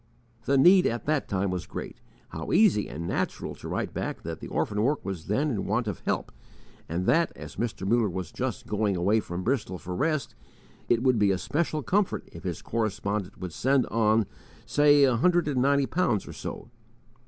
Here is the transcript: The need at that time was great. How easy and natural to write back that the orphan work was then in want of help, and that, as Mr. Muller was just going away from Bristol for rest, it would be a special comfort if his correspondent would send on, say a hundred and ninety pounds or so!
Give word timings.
The 0.45 0.57
need 0.57 0.87
at 0.87 1.05
that 1.05 1.27
time 1.29 1.51
was 1.51 1.67
great. 1.67 2.01
How 2.29 2.51
easy 2.51 2.87
and 2.89 3.05
natural 3.05 3.53
to 3.53 3.67
write 3.67 3.93
back 3.93 4.23
that 4.23 4.39
the 4.39 4.47
orphan 4.47 4.81
work 4.81 5.05
was 5.05 5.27
then 5.27 5.51
in 5.51 5.67
want 5.67 5.87
of 5.87 5.99
help, 6.07 6.31
and 6.89 7.05
that, 7.05 7.31
as 7.35 7.57
Mr. 7.57 7.87
Muller 7.87 8.09
was 8.09 8.31
just 8.31 8.65
going 8.65 8.95
away 8.95 9.19
from 9.19 9.43
Bristol 9.43 9.77
for 9.77 9.95
rest, 9.95 10.33
it 10.89 11.03
would 11.03 11.19
be 11.19 11.29
a 11.29 11.37
special 11.37 11.83
comfort 11.83 12.27
if 12.31 12.45
his 12.45 12.63
correspondent 12.63 13.37
would 13.39 13.53
send 13.53 13.85
on, 13.91 14.25
say 14.65 15.03
a 15.03 15.17
hundred 15.17 15.47
and 15.47 15.61
ninety 15.61 15.85
pounds 15.85 16.27
or 16.27 16.33
so! 16.33 16.71